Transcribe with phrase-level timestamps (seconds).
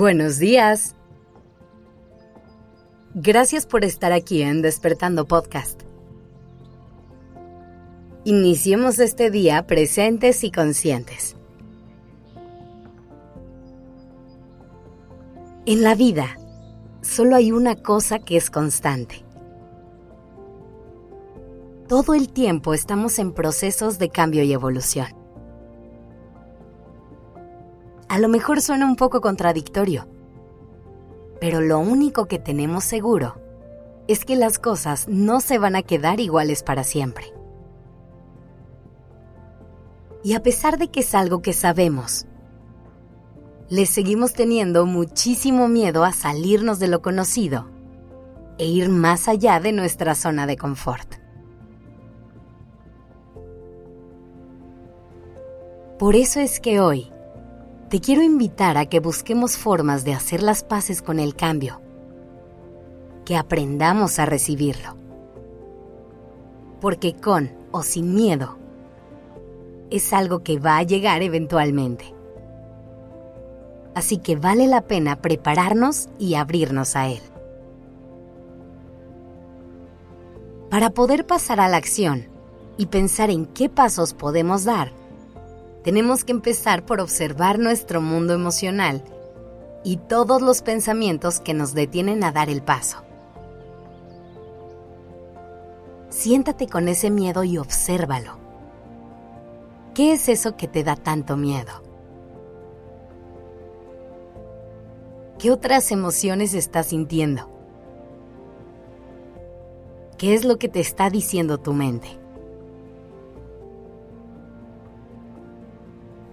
[0.00, 0.96] Buenos días.
[3.12, 5.82] Gracias por estar aquí en Despertando Podcast.
[8.24, 11.36] Iniciemos este día presentes y conscientes.
[15.66, 16.38] En la vida,
[17.02, 19.22] solo hay una cosa que es constante.
[21.88, 25.19] Todo el tiempo estamos en procesos de cambio y evolución.
[28.10, 30.08] A lo mejor suena un poco contradictorio,
[31.40, 33.40] pero lo único que tenemos seguro
[34.08, 37.26] es que las cosas no se van a quedar iguales para siempre.
[40.24, 42.26] Y a pesar de que es algo que sabemos,
[43.68, 47.70] le seguimos teniendo muchísimo miedo a salirnos de lo conocido
[48.58, 51.14] e ir más allá de nuestra zona de confort.
[55.96, 57.12] Por eso es que hoy
[57.90, 61.80] te quiero invitar a que busquemos formas de hacer las paces con el cambio,
[63.24, 64.96] que aprendamos a recibirlo.
[66.80, 68.58] Porque con o sin miedo
[69.90, 72.14] es algo que va a llegar eventualmente.
[73.96, 77.22] Así que vale la pena prepararnos y abrirnos a él.
[80.70, 82.28] Para poder pasar a la acción
[82.76, 84.99] y pensar en qué pasos podemos dar,
[85.82, 89.02] tenemos que empezar por observar nuestro mundo emocional
[89.82, 92.98] y todos los pensamientos que nos detienen a dar el paso.
[96.10, 98.38] Siéntate con ese miedo y obsérvalo.
[99.94, 101.82] ¿Qué es eso que te da tanto miedo?
[105.38, 107.48] ¿Qué otras emociones estás sintiendo?
[110.18, 112.19] ¿Qué es lo que te está diciendo tu mente?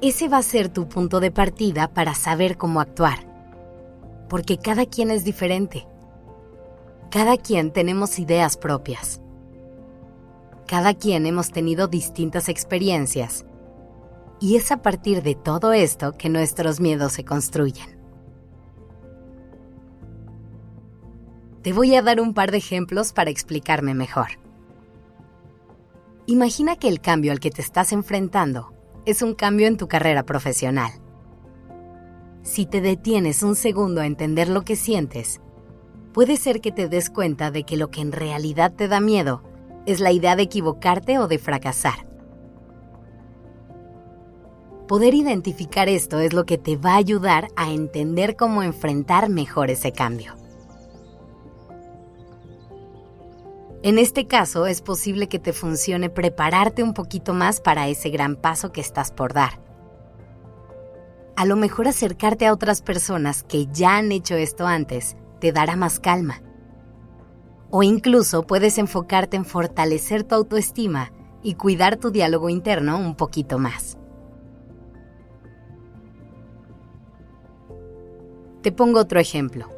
[0.02, 3.17] Ese va a ser tu punto de partida para saber cómo actuar.
[4.30, 5.88] Porque cada quien es diferente.
[7.10, 9.22] Cada quien tenemos ideas propias.
[10.67, 13.45] Cada quien hemos tenido distintas experiencias.
[14.39, 17.98] Y es a partir de todo esto que nuestros miedos se construyen.
[21.64, 24.27] Te voy a dar un par de ejemplos para explicarme mejor.
[26.27, 28.77] Imagina que el cambio al que te estás enfrentando
[29.08, 30.92] es un cambio en tu carrera profesional.
[32.44, 35.40] Si te detienes un segundo a entender lo que sientes,
[36.12, 39.44] puede ser que te des cuenta de que lo que en realidad te da miedo
[39.86, 42.06] es la idea de equivocarte o de fracasar.
[44.90, 49.72] Poder identificar esto es lo que te va a ayudar a entender cómo enfrentar mejor
[49.72, 50.36] ese cambio.
[53.83, 58.36] En este caso es posible que te funcione prepararte un poquito más para ese gran
[58.36, 59.61] paso que estás por dar.
[61.36, 65.76] A lo mejor acercarte a otras personas que ya han hecho esto antes te dará
[65.76, 66.42] más calma.
[67.70, 71.11] O incluso puedes enfocarte en fortalecer tu autoestima
[71.43, 73.99] y cuidar tu diálogo interno un poquito más.
[78.64, 79.77] Te pongo otro ejemplo.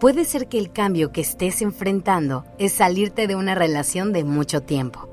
[0.00, 4.62] Puede ser que el cambio que estés enfrentando es salirte de una relación de mucho
[4.62, 5.10] tiempo.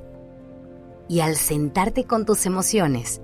[1.09, 3.19] Y al sentarte con tus emociones,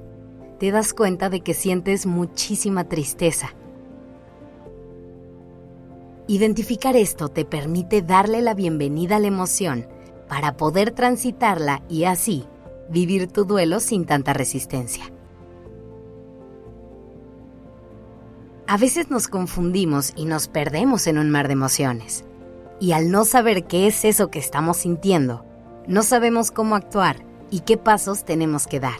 [0.60, 3.56] te das cuenta de que sientes muchísima tristeza.
[6.28, 9.88] Identificar esto te permite darle la bienvenida a la emoción
[10.28, 12.44] para poder transitarla y así
[12.90, 15.13] vivir tu duelo sin tanta resistencia.
[18.66, 22.24] A veces nos confundimos y nos perdemos en un mar de emociones.
[22.80, 25.46] Y al no saber qué es eso que estamos sintiendo,
[25.86, 27.18] no sabemos cómo actuar
[27.52, 28.96] y qué pasos tenemos que dar.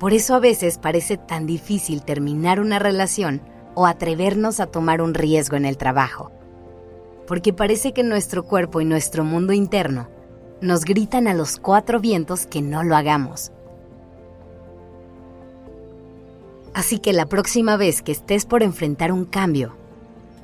[0.00, 3.42] Por eso a veces parece tan difícil terminar una relación
[3.74, 6.32] o atrevernos a tomar un riesgo en el trabajo.
[7.26, 10.08] Porque parece que nuestro cuerpo y nuestro mundo interno
[10.62, 13.52] nos gritan a los cuatro vientos que no lo hagamos
[16.74, 19.76] Así que la próxima vez que estés por enfrentar un cambio,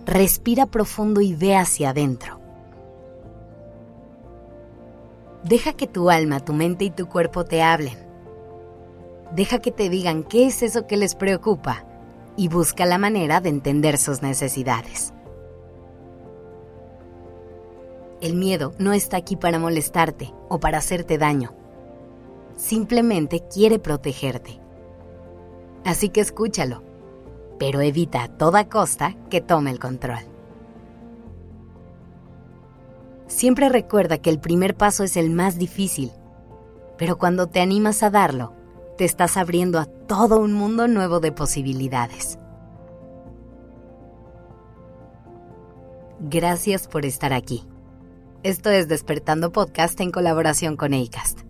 [0.07, 2.39] respira profundo y ve hacia adentro.
[5.43, 7.99] Deja que tu alma, tu mente y tu cuerpo te hablen.
[9.35, 11.85] Deja que te digan qué es eso que les preocupa
[12.37, 15.13] y busca la manera de entender sus necesidades.
[18.21, 21.55] El miedo no está aquí para molestarte o para hacerte daño.
[22.57, 24.61] Simplemente quiere protegerte.
[25.85, 26.83] Así que escúchalo,
[27.59, 30.21] pero evita a toda costa que tome el control.
[33.27, 36.11] Siempre recuerda que el primer paso es el más difícil,
[36.99, 38.53] pero cuando te animas a darlo,
[38.99, 42.39] te estás abriendo a todo un mundo nuevo de posibilidades.
[46.19, 47.65] Gracias por estar aquí.
[48.43, 51.50] Esto es Despertando Podcast en colaboración con ACAST.